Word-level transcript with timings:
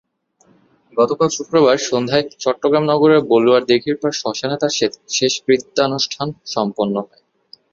গতকাল 0.97 1.29
শুক্রবার 1.37 1.75
সন্ধ্যায় 1.89 2.25
চট্টগ্রাম 2.43 2.83
নগরের 2.91 3.21
বলুয়ার 3.31 3.67
দিঘীরপাড় 3.69 4.15
শ্মশানে 4.19 4.55
তাঁর 4.59 4.73
শেষকৃত্যানুষ্ঠান 5.15 6.27
সম্পন্ন 6.53 6.95
হয়। 7.01 7.23